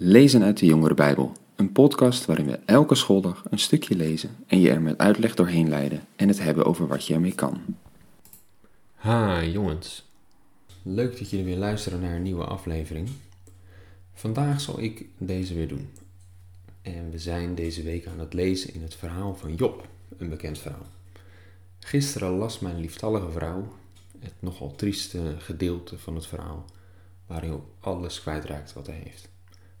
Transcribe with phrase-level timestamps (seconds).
[0.00, 4.60] Lezen uit de Jongere Bijbel, een podcast waarin we elke schooldag een stukje lezen en
[4.60, 7.60] je er met uitleg doorheen leiden en het hebben over wat je ermee kan.
[8.94, 10.06] Ha, jongens.
[10.82, 13.08] Leuk dat jullie weer luisteren naar een nieuwe aflevering.
[14.12, 15.88] Vandaag zal ik deze weer doen.
[16.82, 20.58] En we zijn deze week aan het lezen in het verhaal van Job, een bekend
[20.58, 20.86] verhaal.
[21.78, 23.72] Gisteren las mijn lieftallige vrouw
[24.18, 26.64] het nogal trieste gedeelte van het verhaal,
[27.26, 29.28] waarin Job alles kwijtraakt wat hij heeft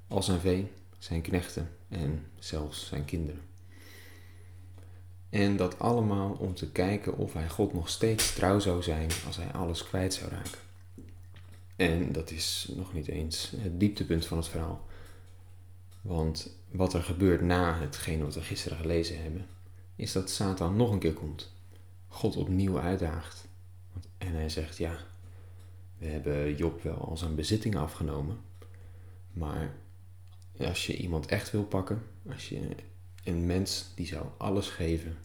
[0.08, 3.40] al zijn vee, zijn knechten en zelfs zijn kinderen.
[5.30, 9.36] En dat allemaal om te kijken of hij God nog steeds trouw zou zijn als
[9.36, 10.58] hij alles kwijt zou raken.
[11.76, 14.86] En dat is nog niet eens het dieptepunt van het verhaal.
[16.00, 19.46] Want wat er gebeurt na hetgeen wat we gisteren gelezen hebben,
[19.96, 21.52] is dat Satan nog een keer komt.
[22.08, 23.48] God opnieuw uitdaagt.
[24.18, 24.96] En hij zegt, ja,
[25.98, 28.38] we hebben Job wel al zijn bezittingen afgenomen,
[29.32, 29.74] maar
[30.58, 32.60] als je iemand echt wil pakken, als je
[33.24, 35.16] een mens die zou alles geven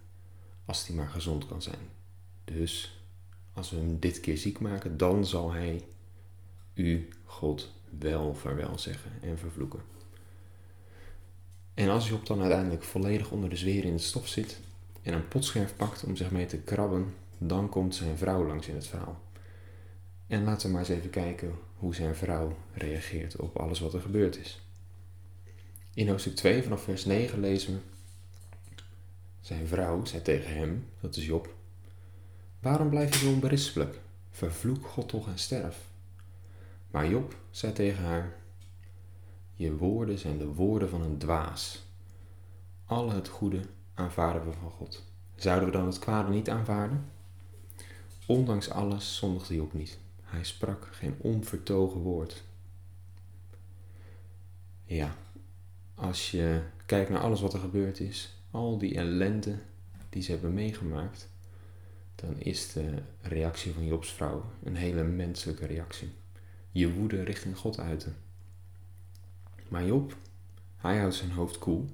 [0.65, 1.89] als hij maar gezond kan zijn.
[2.43, 3.01] Dus
[3.53, 5.83] als we hem dit keer ziek maken, dan zal hij
[6.73, 9.81] u, God, wel vaarwel zeggen en vervloeken.
[11.73, 14.59] En als Job dan uiteindelijk volledig onder de zweer in het stof zit
[15.01, 18.75] en een potscherf pakt om zich mee te krabben, dan komt zijn vrouw langs in
[18.75, 19.21] het verhaal.
[20.27, 24.01] En laten we maar eens even kijken hoe zijn vrouw reageert op alles wat er
[24.01, 24.62] gebeurd is.
[25.93, 27.79] In hoofdstuk 2 vanaf vers 9 lezen we.
[29.41, 31.53] Zijn vrouw zei tegen hem, dat is Job,
[32.63, 33.99] Waarom blijf je zo onberispelijk?
[34.29, 35.87] Vervloek God toch en sterf.
[36.91, 38.35] Maar Job zei tegen haar,
[39.53, 41.83] Je woorden zijn de woorden van een dwaas.
[42.85, 43.61] Al het goede
[43.93, 45.03] aanvaarden we van God.
[45.35, 47.05] Zouden we dan het kwade niet aanvaarden?
[48.25, 49.97] Ondanks alles zondigde Job niet.
[50.21, 52.43] Hij sprak geen onvertogen woord.
[54.85, 55.15] Ja,
[55.95, 59.57] als je kijkt naar alles wat er gebeurd is, al die ellende
[60.09, 61.29] die ze hebben meegemaakt,
[62.15, 66.11] dan is de reactie van Jobs vrouw een hele menselijke reactie.
[66.71, 68.15] Je woede richting God uiten.
[69.67, 70.15] Maar Job,
[70.77, 71.89] hij houdt zijn hoofd koel.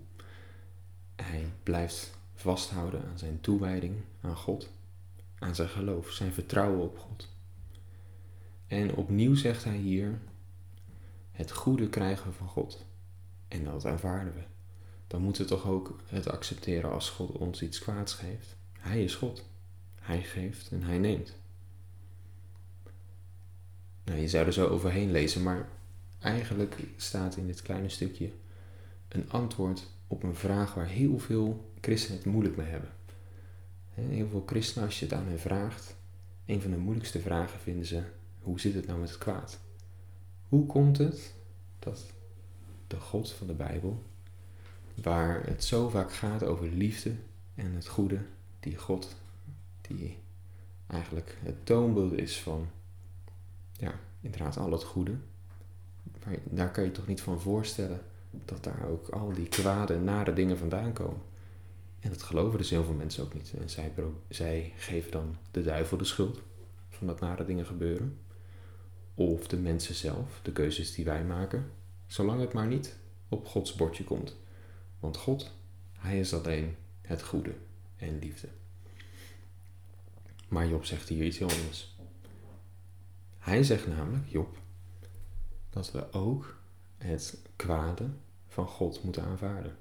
[1.15, 4.69] Hij blijft vasthouden aan zijn toewijding aan God,
[5.39, 7.29] aan zijn geloof, zijn vertrouwen op God.
[8.67, 10.19] En opnieuw zegt hij hier:
[11.31, 12.85] Het goede krijgen van God.
[13.49, 14.41] En dat aanvaarden we.
[15.07, 18.55] Dan moeten we toch ook het accepteren als God ons iets kwaads geeft.
[18.79, 19.45] Hij is God.
[19.95, 21.35] Hij geeft en hij neemt.
[24.03, 25.69] Nou, je zou er zo overheen lezen, maar
[26.19, 28.31] eigenlijk staat in dit kleine stukje
[29.07, 32.89] een antwoord op een vraag waar heel veel christenen het moeilijk mee hebben.
[33.93, 35.95] Heel veel christenen, als je het aan hen vraagt,
[36.45, 38.03] een van de moeilijkste vragen vinden ze:
[38.39, 39.59] hoe zit het nou met het kwaad?
[40.47, 41.33] Hoe komt het
[41.79, 42.05] dat
[42.89, 44.03] de God van de Bijbel,
[45.01, 47.15] waar het zo vaak gaat over liefde
[47.55, 48.19] en het goede,
[48.59, 49.15] die God,
[49.81, 50.17] die
[50.87, 52.67] eigenlijk het toonbeeld is van,
[53.71, 55.15] ja, inderdaad al het goede.
[56.25, 58.01] Maar daar kan je toch niet van voorstellen
[58.45, 61.21] dat daar ook al die kwade, nare dingen vandaan komen.
[61.99, 63.53] En dat geloven dus heel veel mensen ook niet.
[63.61, 63.93] En zij,
[64.29, 66.41] zij geven dan de duivel de schuld
[66.89, 68.17] van dat nare dingen gebeuren.
[69.15, 71.71] Of de mensen zelf, de keuzes die wij maken.
[72.09, 72.95] Zolang het maar niet
[73.27, 74.35] op Gods bordje komt.
[74.99, 75.51] Want God,
[75.91, 77.53] Hij is alleen het goede
[77.97, 78.47] en liefde.
[80.47, 81.95] Maar Job zegt hier iets heel anders.
[83.37, 84.57] Hij zegt namelijk, Job,
[85.69, 86.59] dat we ook
[86.97, 88.09] het kwade
[88.47, 89.77] van God moeten aanvaarden.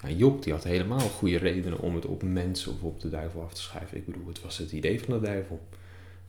[0.00, 3.42] Nou, Job die had helemaal goede redenen om het op mensen of op de duivel
[3.42, 3.96] af te schrijven.
[3.96, 5.68] Ik bedoel, het was het idee van de duivel.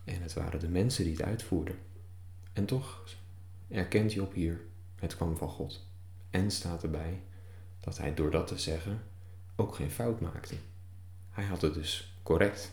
[0.03, 1.75] En het waren de mensen die het uitvoerden.
[2.53, 3.03] En toch
[3.67, 4.61] erkent Job hier,
[4.95, 5.87] het kwam van God.
[6.29, 7.21] En staat erbij
[7.79, 9.01] dat hij door dat te zeggen
[9.55, 10.55] ook geen fout maakte.
[11.29, 12.71] Hij had het dus correct.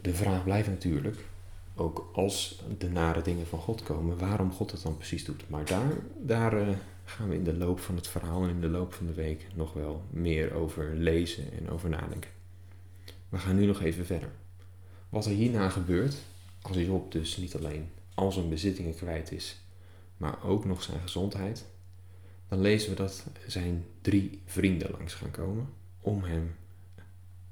[0.00, 1.16] De vraag blijft natuurlijk,
[1.74, 5.48] ook als de nare dingen van God komen, waarom God het dan precies doet.
[5.48, 6.68] Maar daar, daar uh,
[7.04, 9.46] gaan we in de loop van het verhaal en in de loop van de week
[9.54, 12.30] nog wel meer over lezen en over nadenken.
[13.28, 14.30] We gaan nu nog even verder.
[15.08, 16.16] Wat er hierna gebeurt,
[16.62, 19.60] als Job dus niet alleen al zijn bezittingen kwijt is,
[20.16, 21.64] maar ook nog zijn gezondheid,
[22.48, 25.68] dan lezen we dat zijn drie vrienden langs gaan komen
[26.00, 26.54] om hem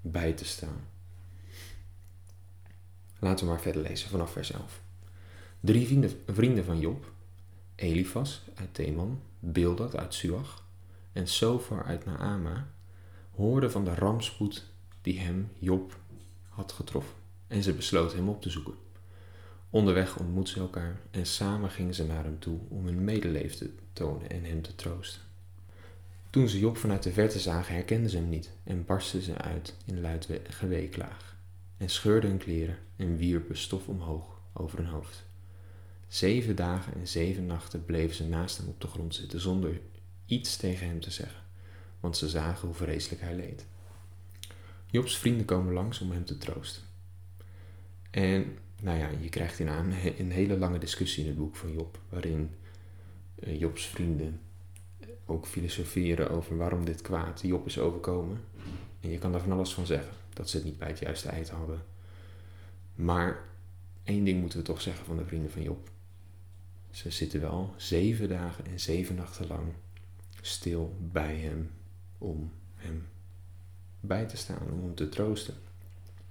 [0.01, 0.85] bij te staan.
[3.19, 4.81] Laten we maar verder lezen vanaf vers 11.
[5.61, 5.87] Drie
[6.27, 7.13] vrienden, van Job,
[7.75, 10.65] Elifas uit Theman, Bildad uit Suach
[11.13, 12.69] en Sofar uit Naama,
[13.35, 14.65] hoorden van de rampspoed
[15.03, 15.99] die hem, Job,
[16.49, 17.15] had getroffen
[17.47, 18.75] en ze besloten hem op te zoeken.
[19.71, 23.71] Onderweg ontmoetten ze elkaar en samen gingen ze naar hem toe om hun medeleven te
[23.93, 25.23] tonen en hem te troosten.
[26.31, 29.75] Toen ze Job vanuit de verte zagen, herkenden ze hem niet en barsten ze uit
[29.85, 31.37] in luid geweeklaag
[31.77, 35.27] en scheurden hun kleren en wierpen stof omhoog over hun hoofd.
[36.09, 39.81] Zeven dagen en zeven nachten bleven ze naast hem op de grond zitten zonder
[40.27, 41.43] iets tegen hem te zeggen,
[42.01, 43.67] want ze zagen hoe vreselijk hij leed.
[44.91, 46.83] Jobs vrienden komen langs om hem te troosten.
[48.11, 51.73] En nou ja, je krijgt hierna een, een hele lange discussie in het boek van
[51.73, 52.51] Job, waarin
[53.35, 54.41] eh, Jobs vrienden
[55.27, 58.41] ook filosoferen over waarom dit kwaad Job is overkomen.
[59.01, 61.29] En je kan daar van alles van zeggen, dat ze het niet bij het juiste
[61.29, 61.83] eind hadden.
[62.95, 63.45] Maar
[64.05, 65.91] één ding moeten we toch zeggen van de vrienden van Job.
[66.91, 69.73] Ze zitten wel zeven dagen en zeven nachten lang
[70.41, 71.71] stil bij hem
[72.19, 73.07] om hem
[74.01, 75.55] bij te staan, om hem te troosten.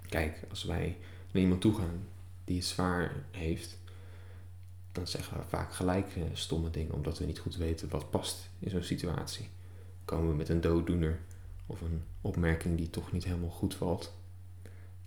[0.10, 0.98] Kijk, als wij
[1.32, 2.08] naar iemand toe gaan
[2.48, 3.78] die het zwaar heeft,
[4.92, 8.50] dan zeggen we vaak gelijk eh, stomme dingen, omdat we niet goed weten wat past
[8.60, 9.50] in zo'n situatie.
[10.06, 11.20] Komen we met een dooddoener
[11.66, 14.14] of een opmerking die toch niet helemaal goed valt.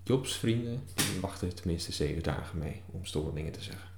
[0.02, 0.82] Jobs vrienden
[1.20, 3.88] wachten tenminste zeven dagen mee om stomme dingen te zeggen.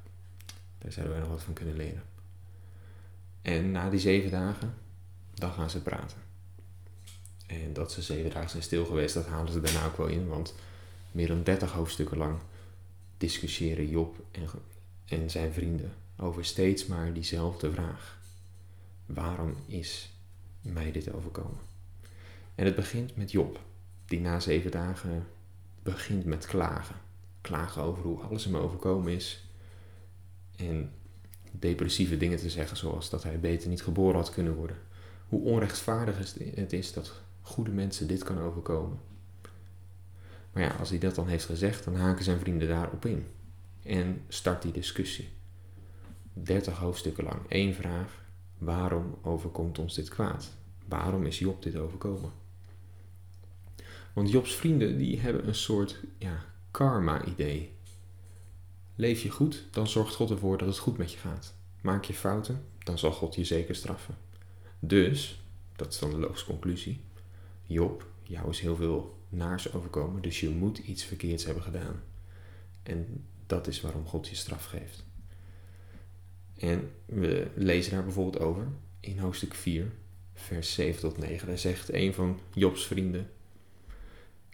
[0.79, 2.03] Daar zouden wij nog wat van kunnen leren.
[3.43, 4.75] En na die zeven dagen,
[5.35, 6.19] dan gaan ze praten.
[7.47, 10.29] En dat ze zeven dagen zijn stil geweest, dat halen ze daarna ook wel in,
[10.29, 10.55] want
[11.13, 12.39] meer dan dertig hoofdstukken lang
[13.23, 14.49] discussiëren Job en,
[15.05, 18.21] en zijn vrienden over steeds maar diezelfde vraag.
[19.07, 20.11] Waarom is
[20.61, 21.61] mij dit overkomen?
[22.55, 23.61] En het begint met Job,
[24.07, 25.27] die na zeven dagen
[25.83, 26.97] begint met klagen.
[27.41, 29.45] Klagen over hoe alles hem overkomen is.
[30.57, 30.91] En
[31.51, 34.77] depressieve dingen te zeggen, zoals dat hij beter niet geboren had kunnen worden.
[35.29, 38.99] Hoe onrechtvaardig het is dat goede mensen dit kan overkomen.
[40.53, 43.27] Maar ja, als hij dat dan heeft gezegd, dan haken zijn vrienden daarop in.
[43.83, 45.29] En start die discussie.
[46.33, 47.41] 30 hoofdstukken lang.
[47.49, 48.21] één vraag.
[48.59, 50.51] Waarom overkomt ons dit kwaad?
[50.89, 52.31] Waarom is Job dit overkomen?
[54.13, 57.73] Want Jobs vrienden die hebben een soort ja, karma-idee.
[58.95, 61.55] Leef je goed, dan zorgt God ervoor dat het goed met je gaat.
[61.81, 64.17] Maak je fouten, dan zal God je zeker straffen.
[64.79, 65.43] Dus,
[65.77, 67.01] dat is dan de logische conclusie.
[67.67, 72.03] Job, jou is heel veel naars overkomen, dus je moet iets verkeerds hebben gedaan.
[72.83, 75.05] En dat is waarom God je straf geeft.
[76.57, 78.67] En we lezen daar bijvoorbeeld over
[79.01, 79.93] in hoofdstuk 4,
[80.35, 81.47] vers 7 tot 9.
[81.47, 83.31] Daar zegt een van Jobs vrienden: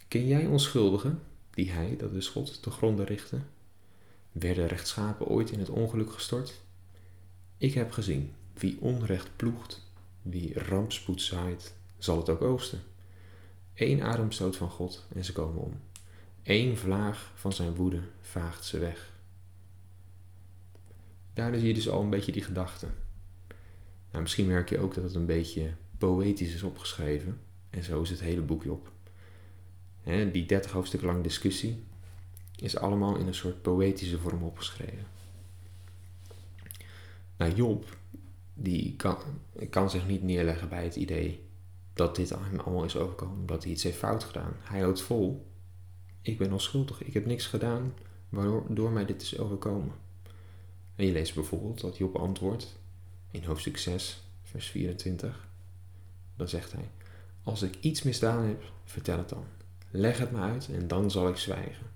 [0.08, 3.38] Ken jij onschuldigen, die hij, dat is God, te gronden richtte?
[4.32, 6.60] Werden rechtschapen ooit in het ongeluk gestort?
[7.56, 9.90] Ik heb gezien, wie onrecht ploegt,
[10.22, 12.82] wie rampspoed zaait, zal het ook oosten.
[13.78, 15.80] Eén ademstoot van God en ze komen om.
[16.42, 19.12] Eén vlaag van zijn woede vaagt ze weg.
[21.34, 22.86] Daar zie je dus al een beetje die gedachte.
[24.10, 27.40] Nou, misschien merk je ook dat het een beetje poëtisch is opgeschreven.
[27.70, 28.90] En zo is het hele boekje op.
[30.32, 31.84] die 30 hoofdstukken lang discussie
[32.56, 35.06] is allemaal in een soort poëtische vorm opgeschreven.
[37.36, 37.96] Nou, Job,
[38.54, 39.18] die kan,
[39.70, 41.47] kan zich niet neerleggen bij het idee
[41.98, 44.52] dat dit hem allemaal is overkomen, dat hij iets heeft fout gedaan.
[44.60, 45.46] Hij houdt vol,
[46.22, 47.94] ik ben onschuldig, ik heb niks gedaan
[48.28, 49.92] waardoor mij dit is overkomen.
[50.94, 52.76] En je leest bijvoorbeeld dat Job antwoordt
[53.30, 55.48] in hoofdstuk 6, vers 24.
[56.36, 56.90] Dan zegt hij,
[57.42, 59.44] als ik iets misdaan heb, vertel het dan.
[59.90, 61.86] Leg het me uit en dan zal ik zwijgen.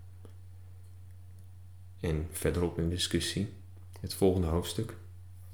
[2.00, 3.52] En verderop in discussie,
[4.00, 4.96] het volgende hoofdstuk,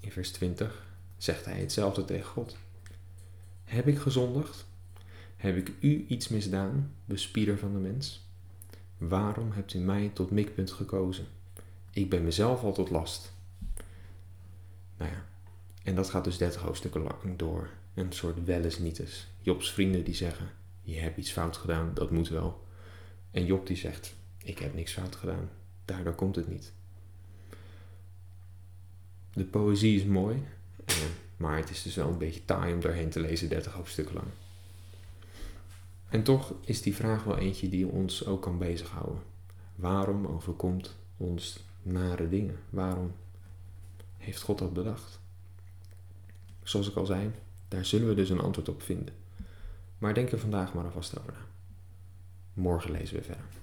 [0.00, 2.56] in vers 20, zegt hij hetzelfde tegen God.
[3.68, 4.66] Heb ik gezondigd?
[5.36, 8.26] Heb ik u iets misdaan, bespierer van de mens?
[8.98, 11.26] Waarom hebt u mij tot mikpunt gekozen?
[11.90, 13.32] Ik ben mezelf al tot last.
[14.96, 15.26] Nou ja,
[15.82, 17.70] en dat gaat dus 30 hoofdstukken lang door.
[17.94, 19.26] Een soort welles nietes.
[19.40, 20.50] Jobs vrienden die zeggen,
[20.82, 22.66] je hebt iets fout gedaan, dat moet wel.
[23.30, 25.50] En Job die zegt, ik heb niks fout gedaan,
[25.84, 26.72] daardoor komt het niet.
[29.32, 30.42] De poëzie is mooi,
[31.38, 34.26] maar het is dus wel een beetje taai om daarheen te lezen, 30 hoofdstukken lang.
[36.08, 39.22] En toch is die vraag wel eentje die ons ook kan bezighouden.
[39.74, 42.58] Waarom overkomt ons nare dingen?
[42.70, 43.12] Waarom
[44.16, 45.20] heeft God dat bedacht?
[46.62, 47.30] Zoals ik al zei,
[47.68, 49.14] daar zullen we dus een antwoord op vinden.
[49.98, 51.46] Maar denk er vandaag maar alvast over na.
[52.52, 53.57] Morgen lezen we verder.